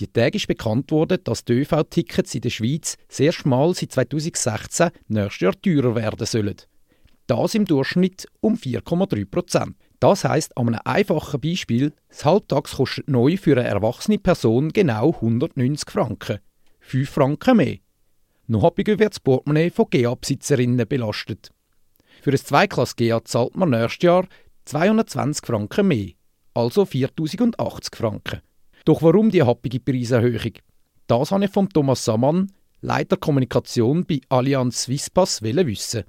Die 0.00 0.06
Tage 0.06 0.38
ist 0.38 0.46
bekannt 0.46 0.90
worden, 0.92 1.18
dass 1.24 1.44
die 1.44 1.52
ÖV-Tickets 1.52 2.34
in 2.34 2.40
der 2.40 2.48
Schweiz 2.48 2.96
das 3.08 3.20
erste 3.20 3.46
Mal 3.46 3.74
seit 3.74 3.92
2016 3.92 4.90
nächstes 5.08 5.40
Jahr 5.40 5.60
teurer 5.60 5.94
werden 5.94 6.26
sollen. 6.26 6.56
Das 7.26 7.54
im 7.54 7.66
Durchschnitt 7.66 8.26
um 8.40 8.54
4,3 8.54 9.26
Prozent. 9.30 9.76
Das 10.00 10.24
heisst, 10.24 10.56
an 10.56 10.68
einem 10.68 10.80
einfachen 10.86 11.38
Beispiel, 11.38 11.92
das 12.08 12.24
Halbtags 12.24 12.76
kostet 12.76 13.08
neu 13.08 13.36
für 13.36 13.58
eine 13.58 13.68
erwachsene 13.68 14.18
Person 14.18 14.70
genau 14.70 15.12
190 15.12 15.90
Franken. 15.90 16.38
5 16.80 17.10
Franken 17.10 17.58
mehr. 17.58 17.76
Noch 18.46 18.62
happiger 18.62 18.98
wird 18.98 19.12
das 19.12 19.20
Portemonnaie 19.20 19.68
von 19.68 19.90
GA-Besitzerinnen 19.90 20.88
belastet. 20.88 21.50
Für 22.22 22.30
ein 22.30 22.38
Zweiklass-GA 22.38 23.22
zahlt 23.26 23.54
man 23.54 23.68
nächstes 23.68 24.02
Jahr 24.02 24.26
220 24.64 25.46
Franken 25.46 25.88
mehr, 25.88 26.12
also 26.54 26.86
4080 26.86 27.96
Franken. 27.96 28.40
Doch 28.84 29.02
warum 29.02 29.30
die 29.30 29.42
happige 29.42 29.80
Preiserhöhung? 29.80 30.52
Das 31.06 31.30
habe 31.32 31.44
ich 31.44 31.50
von 31.50 31.68
Thomas 31.68 32.04
Samann, 32.04 32.52
Leiter 32.80 33.16
Kommunikation 33.16 34.04
bei 34.06 34.20
Allianz 34.28 34.82
Swisspass, 34.82 35.42
wissen. 35.42 36.04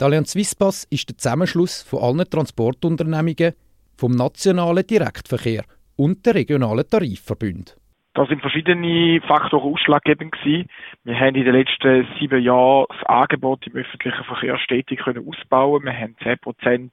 Die 0.00 0.04
Allianz 0.04 0.32
Swisspass 0.32 0.86
ist 0.90 1.08
der 1.08 1.18
Zusammenschluss 1.18 1.82
von 1.82 2.02
allen 2.02 2.30
Transportunternehmungen, 2.30 3.52
vom 3.96 4.12
nationalen 4.12 4.86
Direktverkehr 4.86 5.64
und 5.96 6.24
der 6.24 6.34
regionalen 6.34 6.88
Tarifverbünde. 6.88 7.72
Da 8.14 8.24
sind 8.26 8.42
verschiedene 8.42 9.20
Faktoren 9.22 9.72
ausschlaggebend 9.72 10.30
gewesen. 10.30 10.68
Wir 11.02 11.18
haben 11.18 11.34
in 11.34 11.44
den 11.44 11.54
letzten 11.54 12.06
sieben 12.16 12.40
Jahren 12.40 12.86
das 12.88 13.02
Angebot 13.06 13.66
im 13.66 13.74
öffentlichen 13.74 14.22
Verkehr 14.22 14.56
stetig 14.58 15.00
können 15.00 15.28
ausbauen. 15.28 15.82
Wir 15.82 15.98
haben 15.98 16.14
10 16.22 16.38
Prozent 16.38 16.92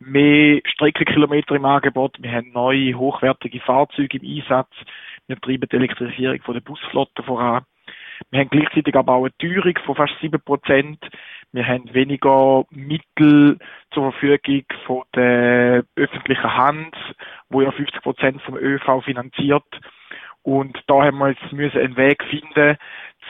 mehr 0.00 0.60
Streckenkilometer 0.64 1.54
im 1.54 1.64
Angebot. 1.64 2.20
Wir 2.20 2.32
haben 2.32 2.50
neue, 2.52 2.94
hochwertige 2.94 3.60
Fahrzeuge 3.60 4.18
im 4.18 4.38
Einsatz. 4.38 4.72
Wir 5.28 5.40
treiben 5.40 5.68
die 5.70 5.76
Elektrisierung 5.76 6.42
von 6.42 6.54
der 6.54 6.62
Busflotte 6.62 7.22
voran. 7.22 7.62
Wir 8.30 8.40
haben 8.40 8.50
gleichzeitig 8.50 8.96
aber 8.96 9.14
auch 9.14 9.24
eine 9.24 9.36
Teuerung 9.38 9.78
von 9.84 9.94
fast 9.94 10.14
7 10.20 10.40
Prozent. 10.40 10.98
Wir 11.52 11.64
haben 11.64 11.94
weniger 11.94 12.64
Mittel 12.70 13.58
zur 13.92 14.10
Verfügung 14.10 14.64
von 14.84 15.02
der 15.14 15.84
öffentlichen 15.94 16.56
Hand, 16.56 16.96
wo 17.50 17.60
ja 17.60 17.70
50 17.70 18.02
Prozent 18.02 18.42
vom 18.42 18.56
ÖV 18.56 19.04
finanziert. 19.04 19.64
Und 20.46 20.80
da 20.86 21.02
haben 21.02 21.18
wir 21.18 21.30
jetzt 21.30 21.76
einen 21.76 21.96
Weg 21.96 22.22
finden, 22.22 22.76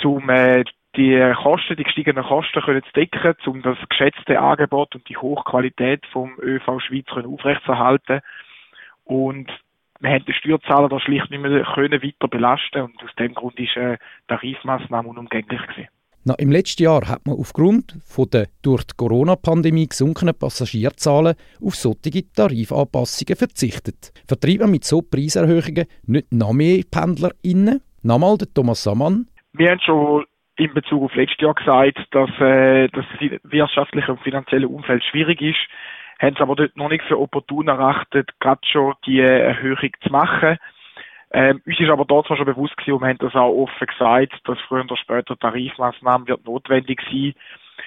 um 0.05 0.29
äh, 0.29 0.65
die 0.97 1.33
Kosten, 1.43 1.77
die 1.77 1.85
gestiegenen 1.85 2.23
Kosten 2.23 2.61
können 2.61 2.83
zu 2.83 2.93
decken, 2.93 3.35
um 3.47 3.63
das 3.63 3.79
geschätzte 3.89 4.39
Angebot 4.39 4.95
und 4.95 5.09
die 5.09 5.17
Hochqualität 5.17 6.05
vom 6.13 6.37
ÖV 6.39 6.79
Schweiz 6.79 7.07
aufrechtzuerhalten. 7.09 8.21
Und 9.05 9.51
wir 9.99 10.11
haben 10.11 10.27
den 10.27 10.35
Steuerzahler 10.35 10.91
da 10.91 11.01
schlicht 11.01 11.31
nicht 11.31 11.41
mehr 11.41 11.65
können 11.65 12.03
weiter 12.03 12.29
belasten 12.29 12.83
und 12.83 13.03
aus 13.03 13.15
dem 13.19 13.33
Grund 13.33 13.59
ist 13.59 13.79
eine 13.79 13.99
Tarifmaßnahme 14.29 15.09
unumgänglich 15.09 15.63
gewesen. 15.69 15.89
Na, 16.29 16.35
Im 16.41 16.51
letzten 16.51 16.83
Jahr 16.83 17.09
hat 17.09 17.25
man 17.25 17.37
aufgrund 17.37 17.95
der 18.33 18.49
durch 18.61 18.83
die 18.83 18.97
Corona-Pandemie 18.97 19.87
gesunkenen 19.87 20.35
Passagierzahlen 20.37 21.37
auf 21.65 21.77
solche 21.77 22.25
Tarifanpassungen 22.35 23.37
verzichtet. 23.37 24.11
Vertreibt 24.27 24.59
man 24.59 24.73
mit 24.73 24.83
so 24.83 25.03
Preiserhöhungen 25.03 25.87
nicht 26.09 26.33
noch 26.33 26.53
mehr 26.53 26.83
PendlerInnen? 26.91 27.81
Nochmal 28.03 28.39
der 28.39 28.53
Thomas 28.53 28.83
Samann. 28.83 29.29
Wir 29.53 29.71
haben 29.71 29.79
schon 29.79 30.25
in 30.57 30.75
Bezug 30.75 31.05
auf 31.05 31.15
letztes 31.15 31.41
Jahr 31.41 31.55
gesagt, 31.55 31.99
dass, 32.11 32.31
äh, 32.41 32.89
das 32.89 33.05
wirtschaftliche 33.45 34.11
und 34.11 34.21
finanzielle 34.23 34.67
Umfeld 34.67 35.05
schwierig 35.05 35.41
ist, 35.41 35.63
haben 36.19 36.35
es 36.35 36.41
aber 36.41 36.57
dort 36.57 36.77
noch 36.77 36.89
nicht 36.89 37.05
für 37.05 37.21
opportun 37.21 37.69
erachtet, 37.69 38.31
gerade 38.41 38.67
schon 38.67 38.95
die 39.07 39.21
Erhöhung 39.21 39.91
zu 40.03 40.11
machen. 40.11 40.59
Ähm, 41.33 41.61
uns 41.67 41.81
ist 41.81 41.91
aber 41.91 42.05
dort 42.05 42.29
schon 42.29 42.45
bewusst 42.45 42.77
gewesen 42.77 42.93
und 42.95 43.01
wir 43.03 43.09
haben 43.09 43.19
das 43.19 43.35
auch 43.35 43.53
offen 43.53 43.87
gesagt, 43.87 44.33
dass 44.45 44.61
früher 44.61 44.85
oder 44.85 44.97
später 44.97 45.37
Tarifmaßnahmen 45.37 46.29
wird 46.29 46.47
notwendig 46.47 47.01
sein. 47.11 47.35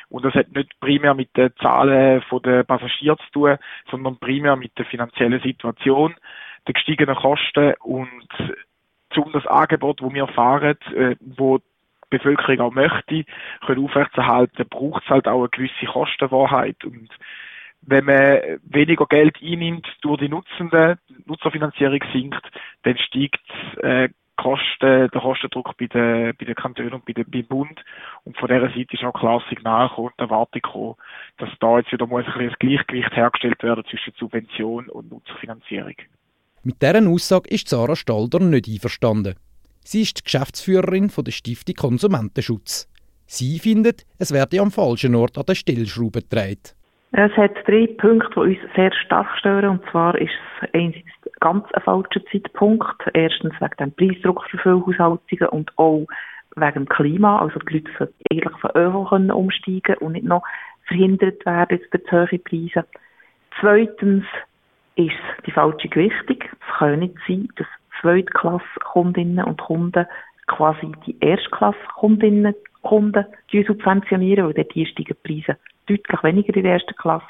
Und 0.09 0.25
das 0.25 0.33
hat 0.33 0.51
nicht 0.53 0.79
primär 0.79 1.13
mit 1.13 1.35
den 1.35 1.55
Zahlen 1.57 2.21
der 2.43 2.63
Passagiere 2.63 3.17
zu 3.17 3.31
tun, 3.31 3.57
sondern 3.89 4.17
primär 4.17 4.55
mit 4.55 4.77
der 4.77 4.85
finanziellen 4.85 5.41
Situation, 5.41 6.15
den 6.67 6.73
gestiegenen 6.73 7.15
Kosten 7.15 7.73
und 7.79 8.27
zum 9.11 9.31
das 9.31 9.47
Angebot, 9.47 10.01
wo 10.01 10.13
wir 10.13 10.27
fahren, 10.27 10.77
äh, 10.95 11.15
wo 11.19 11.57
die 11.57 11.63
Bevölkerung 12.09 12.59
auch 12.59 12.73
möchte, 12.73 13.25
können 13.65 13.83
aufrechtzuerhalten, 13.83 14.67
braucht 14.69 15.03
es 15.03 15.09
halt 15.09 15.27
auch 15.27 15.39
eine 15.39 15.49
gewisse 15.49 15.85
Kostenwahrheit. 15.85 16.83
Und 16.83 17.09
wenn 17.81 18.05
man 18.05 18.59
weniger 18.63 19.05
Geld 19.05 19.37
einnimmt 19.41 19.87
durch 20.01 20.19
die 20.19 20.29
Nutzenden, 20.29 20.97
Nutzerfinanzierung 21.25 21.99
sinkt, 22.13 22.45
dann 22.83 22.97
steigt 22.97 23.39
äh, 23.81 24.09
Kosten, 24.39 25.09
der 25.11 25.21
Kostendruck 25.21 25.75
bei 25.77 25.87
den, 25.87 26.33
bei 26.37 26.45
den 26.45 26.55
Kantonen 26.55 26.93
und 26.93 27.05
bei 27.05 27.13
den, 27.13 27.29
beim 27.29 27.45
Bund. 27.45 27.83
Und 28.23 28.37
von 28.37 28.47
dieser 28.47 28.69
Seite 28.69 28.93
ist 28.93 29.03
auch 29.03 29.13
klar 29.13 29.43
Signal 29.49 29.89
gekommen 29.89 30.11
und 30.17 30.19
Erwartung 30.19 30.61
gekommen, 30.61 30.95
dass 31.37 31.49
da 31.59 31.79
jetzt 31.79 31.91
wieder 31.91 32.07
mal 32.07 32.23
ein, 32.23 32.31
ein 32.31 32.55
Gleichgewicht 32.57 33.11
hergestellt 33.11 33.61
werden 33.63 33.83
zwischen 33.89 34.13
Subvention 34.17 34.87
und 34.89 35.11
Nutzerfinanzierung. 35.11 35.95
Mit 36.63 36.81
dieser 36.81 37.05
Aussage 37.07 37.49
ist 37.49 37.67
Sarah 37.67 37.95
Stalder 37.95 38.39
nicht 38.39 38.67
einverstanden. 38.67 39.35
Sie 39.83 40.01
ist 40.01 40.19
die 40.19 40.23
Geschäftsführerin 40.23 41.09
von 41.09 41.25
der 41.25 41.31
Stiftung 41.31 41.75
Konsumentenschutz. 41.75 42.87
Sie 43.25 43.59
findet, 43.59 44.05
es 44.17 44.33
werde 44.33 44.61
am 44.61 44.71
falschen 44.71 45.15
Ort 45.15 45.37
an 45.37 45.45
der 45.47 45.55
Stellschraube 45.55 46.21
gedreht. 46.21 46.75
Es 47.11 47.31
hat 47.37 47.55
drei 47.67 47.87
Punkte, 47.97 48.29
die 48.35 48.39
uns 48.39 48.75
sehr 48.75 48.93
stark 48.93 49.27
stören. 49.37 49.69
Und 49.69 49.89
zwar 49.89 50.15
ist 50.15 50.31
es 50.61 50.69
einerseits 50.73 51.05
ganz 51.39 51.65
ein 51.73 51.81
falscher 51.81 52.23
Zeitpunkt. 52.31 53.01
Erstens 53.13 53.53
wegen 53.59 53.75
dem 53.79 53.91
Preisdruck 53.93 54.45
für 54.49 54.57
viele 54.59 54.85
Haushaltungen 54.85 55.49
und 55.49 55.77
auch 55.77 56.05
wegen 56.55 56.73
dem 56.73 56.89
Klima. 56.89 57.39
Also 57.39 57.59
die 57.59 57.77
Leute 57.77 57.91
sollten 57.97 58.23
eigentlich 58.31 58.57
von 58.59 58.71
ÖV 58.75 59.09
können 59.09 59.31
umsteigen 59.31 59.97
und 59.97 60.11
nicht 60.13 60.25
noch 60.25 60.43
verhindert 60.85 61.45
werden 61.45 61.79
durch 61.91 62.03
zu 62.05 62.11
hohe 62.11 62.39
Preise. 62.39 62.85
Zweitens 63.59 64.25
ist 64.95 65.15
die 65.45 65.51
falsche 65.51 65.89
Gewichtung. 65.89 66.37
Es 66.41 66.77
kann 66.77 66.99
nicht 66.99 67.15
sein, 67.27 67.47
dass 67.55 67.67
Zweitklasse-Kundinnen 68.01 69.45
und 69.45 69.61
Kunden 69.61 70.05
quasi 70.47 70.91
die 71.05 71.17
Erstklasse-Kundinnen 71.19 72.55
Kunden 72.81 73.25
subventionieren, 73.51 74.45
weil 74.45 74.53
dort 74.53 74.75
die 74.75 74.85
steigen 74.85 75.17
Preise 75.23 75.57
deutlich 75.87 76.23
weniger 76.23 76.55
in 76.55 76.63
der 76.63 76.73
ersten 76.73 76.95
Klasse. 76.95 77.25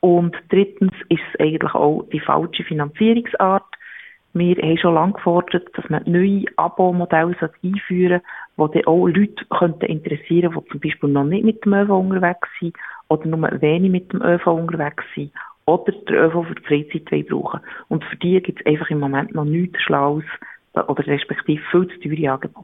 Und 0.00 0.36
drittens 0.50 0.92
ist 1.08 1.22
es 1.32 1.40
eigentlich 1.40 1.74
auch 1.74 2.04
die 2.12 2.20
falsche 2.20 2.64
Finanzierungsart. 2.64 3.64
Wir 4.34 4.56
haben 4.56 4.76
schon 4.78 4.94
lange 4.94 5.12
gefordert, 5.12 5.68
dass 5.74 5.88
man 5.88 6.02
neue 6.06 6.44
Abo-Modelle 6.56 7.36
einführen 7.62 8.20
sollte, 8.56 8.78
die 8.78 8.82
dann 8.82 8.86
auch 8.86 9.06
Leute 9.06 9.86
interessieren 9.86 10.52
könnten, 10.52 10.64
die 10.64 10.70
zum 10.70 10.80
Beispiel 10.80 11.08
noch 11.08 11.24
nicht 11.24 11.44
mit 11.44 11.64
dem 11.64 11.72
ÖV 11.72 11.90
unterwegs 11.90 12.48
sind 12.60 12.76
oder 13.08 13.26
nur 13.26 13.60
wenig 13.60 13.90
mit 13.90 14.12
dem 14.12 14.22
ÖV 14.22 14.46
unterwegs 14.46 15.04
sind 15.14 15.32
oder 15.66 15.92
den 15.92 16.14
ÖV 16.16 16.48
für 16.48 16.54
die 16.54 16.88
Freizeit 16.90 17.28
brauchen 17.28 17.60
Und 17.88 18.04
für 18.04 18.16
die 18.16 18.42
gibt 18.42 18.60
es 18.60 18.66
einfach 18.66 18.90
im 18.90 19.00
Moment 19.00 19.34
noch 19.34 19.44
nichts 19.44 19.80
Schlaues 19.82 20.24
oder 20.74 21.06
respektive 21.06 21.62
viel 21.70 21.88
zu 21.88 22.00
teure 22.00 22.32
Angebote. 22.32 22.63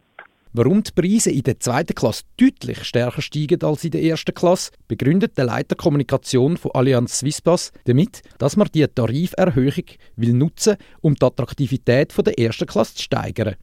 Warum 0.52 0.82
die 0.82 0.90
Preise 0.90 1.30
in 1.30 1.44
der 1.44 1.60
zweiten 1.60 1.94
Klasse 1.94 2.24
deutlich 2.36 2.82
stärker 2.82 3.22
steigen 3.22 3.62
als 3.62 3.84
in 3.84 3.92
der 3.92 4.02
ersten 4.02 4.34
Klasse, 4.34 4.72
begründet 4.88 5.38
der 5.38 5.44
Leiter 5.44 5.76
Kommunikation 5.76 6.56
von 6.56 6.72
Allianz 6.72 7.20
Swisspass 7.20 7.70
damit, 7.84 8.22
dass 8.38 8.56
man 8.56 8.66
die 8.74 8.84
Tariferhöhung 8.88 9.84
will 10.16 10.32
nutzen, 10.32 10.76
um 11.02 11.14
die 11.14 11.24
Attraktivität 11.24 12.12
der 12.26 12.36
ersten 12.36 12.66
Klasse 12.66 12.96
zu 12.96 13.04
steigern. 13.04 13.54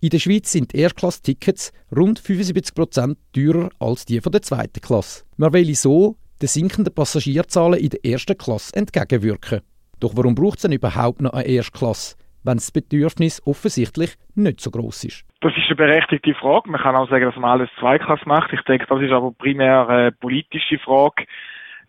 In 0.00 0.10
der 0.10 0.18
Schweiz 0.18 0.52
sind 0.52 0.74
Erstklass-Tickets 0.74 1.72
rund 1.96 2.20
75% 2.20 3.16
teurer 3.32 3.70
als 3.78 4.04
die 4.04 4.20
der 4.20 4.42
zweiten 4.42 4.82
Klasse. 4.82 5.22
Man 5.38 5.54
will 5.54 5.74
so 5.74 6.16
den 6.42 6.48
sinkenden 6.48 6.92
Passagierzahlen 6.92 7.80
in 7.80 7.88
der 7.88 8.04
ersten 8.04 8.36
Klasse 8.36 8.76
entgegenwirken. 8.76 9.62
Doch 9.98 10.14
warum 10.14 10.34
braucht 10.34 10.58
es 10.58 10.62
denn 10.62 10.72
überhaupt 10.72 11.22
noch 11.22 11.32
eine 11.32 11.46
Erstklasse? 11.46 12.16
Wenn 12.44 12.56
das 12.56 12.70
Bedürfnis 12.70 13.42
offensichtlich 13.46 14.16
nicht 14.34 14.60
so 14.60 14.70
groß 14.70 15.04
ist? 15.04 15.24
Das 15.40 15.52
ist 15.56 15.66
eine 15.66 15.76
berechtigte 15.76 16.34
Frage. 16.34 16.70
Man 16.70 16.80
kann 16.80 16.96
auch 16.96 17.08
sagen, 17.08 17.24
dass 17.24 17.36
man 17.36 17.50
alles 17.50 17.70
Zweiklasse 17.78 18.26
macht. 18.26 18.52
Ich 18.52 18.62
denke, 18.62 18.86
das 18.86 19.00
ist 19.00 19.12
aber 19.12 19.32
primär 19.32 19.88
eine 19.88 20.12
politische 20.12 20.78
Frage, 20.78 21.26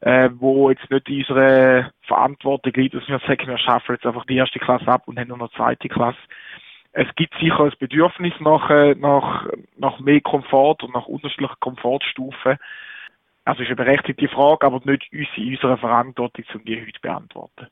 äh, 0.01 0.29
wo 0.33 0.69
jetzt 0.69 0.89
nicht 0.89 1.09
in 1.09 1.19
unserer 1.19 1.91
Verantwortung 2.01 2.73
liegt, 2.75 2.95
dass 2.95 3.07
wir 3.07 3.19
sagen, 3.19 3.47
wir 3.47 3.57
schaffen 3.57 3.93
jetzt 3.93 4.05
einfach 4.05 4.25
die 4.25 4.37
erste 4.37 4.59
Klasse 4.59 4.87
ab 4.87 5.03
und 5.05 5.19
haben 5.19 5.29
nur 5.29 5.37
noch 5.37 5.53
zweite 5.53 5.87
Klasse. 5.87 6.19
Es 6.91 7.07
gibt 7.15 7.33
sicher 7.39 7.63
ein 7.63 7.73
Bedürfnis 7.79 8.33
nach, 8.39 8.69
äh, 8.69 8.95
nach, 8.95 9.47
nach 9.77 9.99
mehr 9.99 10.21
Komfort 10.21 10.83
und 10.83 10.93
nach 10.93 11.07
unterschiedlichen 11.07 11.59
Komfortstufen. 11.59 12.57
Also 13.45 13.61
ist 13.61 13.67
eine 13.67 13.75
berechtigte 13.75 14.27
Frage, 14.27 14.65
aber 14.65 14.81
nicht 14.85 15.11
in 15.11 15.53
unserer 15.53 15.77
Verantwortung, 15.77 16.45
um 16.53 16.65
die 16.65 16.79
heute 16.79 16.93
zu 16.93 17.01
beantworten. 17.01 17.67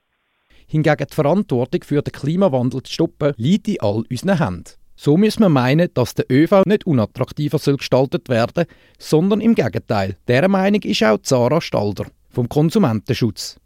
Hingegen 0.71 1.05
die 1.05 1.13
Verantwortung 1.13 1.83
für 1.83 2.01
den 2.01 2.13
Klimawandel 2.13 2.81
zu 2.83 2.93
stoppen, 2.93 3.33
liegt 3.35 3.67
in 3.67 3.81
all 3.81 4.05
unseren 4.09 4.37
Händen. 4.37 4.63
So 4.95 5.17
müssen 5.17 5.43
wir 5.43 5.49
meinen, 5.49 5.89
dass 5.93 6.15
der 6.15 6.31
ÖV 6.31 6.63
nicht 6.65 6.87
unattraktiver 6.87 7.57
soll 7.57 7.75
gestaltet 7.75 8.29
werden, 8.29 8.63
sondern 8.97 9.41
im 9.41 9.53
Gegenteil. 9.53 10.15
Dieser 10.29 10.47
Meinung 10.47 10.81
ist 10.83 11.03
auch 11.03 11.19
Sarah 11.23 11.59
Stalder 11.59 12.05
vom 12.29 12.47
Konsumentenschutz. 12.47 13.59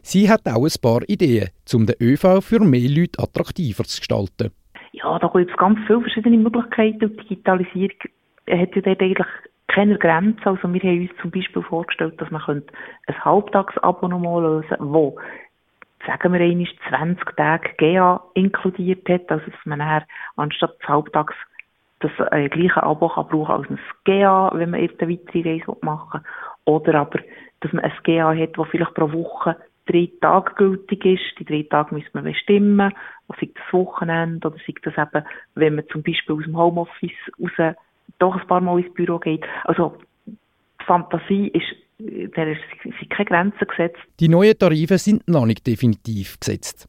Sie 0.00 0.30
hat 0.30 0.46
auch 0.46 0.64
ein 0.64 0.80
paar 0.80 1.02
Ideen, 1.08 1.50
um 1.74 1.84
den 1.84 1.96
ÖV 2.00 2.40
für 2.40 2.60
mehr 2.60 2.88
Leute 2.88 3.22
attraktiver 3.22 3.84
zu 3.84 3.98
gestalten. 3.98 4.50
Ja, 4.92 5.18
da 5.18 5.28
gibt 5.28 5.50
es 5.50 5.56
ganz 5.58 5.78
viele 5.86 6.00
verschiedene 6.00 6.38
Möglichkeiten. 6.38 7.04
Und 7.04 7.20
Digitalisierung 7.20 7.98
hat 8.48 8.74
ja 8.74 8.80
dort 8.80 9.02
eigentlich 9.02 9.28
keine 9.68 9.98
Grenzen. 9.98 10.42
Also 10.42 10.72
wir 10.72 10.80
haben 10.80 11.02
uns 11.02 11.20
zum 11.20 11.30
Beispiel 11.30 11.62
vorgestellt, 11.62 12.18
dass 12.18 12.30
man 12.30 12.40
ein 12.48 13.24
Halbtagsabonnement 13.24 14.42
lösen 14.42 14.78
könnte, 14.78 15.16
sagen 16.06 16.32
wir 16.32 16.40
einmal 16.40 16.68
20 16.88 17.36
Tage 17.36 17.70
GA 17.78 18.22
inkludiert 18.34 19.08
hat, 19.08 19.30
also 19.30 19.44
dass 19.50 19.66
man 19.66 19.78
nachher 19.78 20.06
anstatt 20.36 20.80
des 20.80 20.88
Halbtags 20.88 21.34
das 22.00 22.12
äh, 22.30 22.48
gleiche 22.48 22.82
Abo 22.82 23.08
kann 23.08 23.28
brauchen 23.28 23.52
als 23.52 23.70
ein 23.70 23.78
GA, 24.04 24.50
wenn 24.54 24.70
man 24.70 24.80
eben 24.80 24.98
eine 24.98 25.12
weitere 25.12 25.50
Reise 25.50 25.76
machen 25.80 26.20
will. 26.22 26.74
Oder 26.74 26.94
aber, 27.00 27.20
dass 27.60 27.72
man 27.72 27.84
ein 27.84 27.92
GA 28.02 28.34
hat, 28.34 28.56
das 28.56 28.68
vielleicht 28.68 28.94
pro 28.94 29.12
Woche 29.12 29.56
drei 29.86 30.10
Tage 30.20 30.54
gültig 30.54 31.04
ist. 31.04 31.38
Die 31.38 31.44
drei 31.44 31.62
Tage 31.68 31.94
müssen 31.94 32.12
wir 32.12 32.22
bestimmen. 32.22 32.92
Oder 33.28 33.38
sei 33.40 33.50
das 33.54 33.72
Wochenende 33.72 34.48
oder 34.48 34.56
sei 34.66 34.74
das 34.82 34.98
eben, 34.98 35.26
wenn 35.54 35.76
man 35.76 35.88
zum 35.88 36.02
Beispiel 36.02 36.36
aus 36.36 36.44
dem 36.44 36.56
Homeoffice 36.56 37.12
raus 37.40 37.76
doch 38.18 38.36
ein 38.36 38.46
paar 38.46 38.60
Mal 38.60 38.80
ins 38.80 38.94
Büro 38.94 39.18
geht. 39.18 39.44
Also 39.64 39.96
die 40.26 40.84
Fantasie 40.84 41.48
ist 41.48 41.85
der 41.98 42.56
sind 42.82 43.10
keine 43.10 43.24
Grenzen 43.26 43.66
gesetzt. 43.66 43.98
Die 44.20 44.28
neuen 44.28 44.58
Tarife 44.58 44.98
sind 44.98 45.26
noch 45.28 45.46
nicht 45.46 45.66
definitiv 45.66 46.38
gesetzt. 46.38 46.88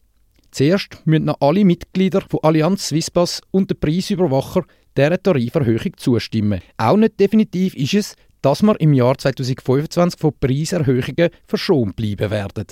Zuerst 0.52 1.06
müssen 1.06 1.26
noch 1.26 1.38
alle 1.42 1.66
Mitglieder 1.66 2.22
von 2.22 2.40
Allianz 2.44 2.90
Swisspass 2.90 3.42
und 3.52 3.70
der 3.70 3.76
Preisüberwacher 3.76 4.64
dieser 4.98 5.22
Tariferhöhung 5.22 5.96
zustimmen. 5.98 6.62
Auch 6.78 6.98
nicht 6.98 7.20
definitiv 7.20 7.76
ist 7.76 7.94
es, 7.94 8.16
dass 8.42 8.64
wir 8.64 8.80
im 8.80 8.94
Jahr 8.94 9.18
2025 9.18 10.20
von 10.20 10.34
Preiserhöhungen 10.40 11.30
verschont 11.48 11.96
bleiben 11.96 12.32
werden. 12.32 12.66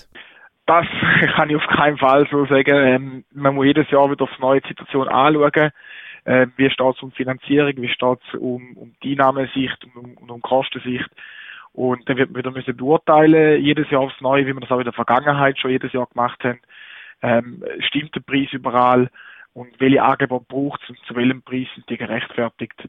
Das 0.66 0.86
kann 1.36 1.50
ich 1.50 1.56
auf 1.56 1.68
keinen 1.68 1.98
Fall 1.98 2.28
so 2.32 2.46
sagen. 2.46 2.76
Ähm, 2.76 3.26
man 3.34 3.56
muss 3.56 3.66
jedes 3.66 3.90
Jahr 3.92 4.10
wieder 4.10 4.24
auf 4.24 4.40
neue 4.40 4.62
Situation 4.68 5.08
anschauen. 5.08 5.72
Ähm, 6.26 6.54
wie 6.58 6.70
steht 6.70 6.96
es 6.96 7.04
um 7.04 7.12
Finanzierung, 7.12 7.74
wie 7.78 7.90
steht 7.90 8.20
es 8.28 8.40
um, 8.40 8.76
um 8.78 8.96
die 9.04 9.12
Einnahmensicht 9.12 9.86
und 9.86 9.96
um, 9.96 10.18
um, 10.18 10.30
um 10.32 10.42
Kostensicht. 10.42 11.10
Und 11.76 12.08
dann 12.08 12.16
wird 12.16 12.32
man 12.32 12.40
wieder 12.40 12.52
müssen 12.52 12.78
beurteilen, 12.78 13.62
jedes 13.62 13.90
Jahr 13.90 14.02
aufs 14.02 14.22
Neue, 14.22 14.48
wie 14.48 14.54
wir 14.54 14.62
das 14.62 14.72
auch 14.72 14.80
in 14.80 14.86
der 14.86 14.94
Vergangenheit 14.94 15.60
schon 15.60 15.72
jedes 15.72 15.92
Jahr 15.92 16.08
gemacht 16.08 16.42
haben. 16.44 16.60
Ähm, 17.22 17.64
stimmt 17.80 18.16
der 18.16 18.22
Preis 18.22 18.48
überall 18.54 19.10
und 19.54 19.78
welche 19.80 20.02
Angebote 20.02 20.46
braucht 20.48 20.82
es 20.84 20.90
und 20.90 21.00
zu 21.06 21.16
welchem 21.16 21.42
Preis 21.42 21.68
sind 21.76 21.90
die 21.90 21.98
gerechtfertigt? 21.98 22.88